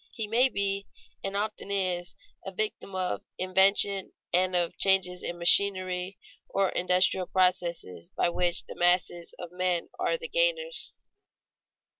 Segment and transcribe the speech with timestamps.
[0.09, 0.87] He may be,
[1.23, 6.17] and often is, a victim of invention and of changes in machinery
[6.49, 10.91] or industrial processes, by which the masses of men are the gainers.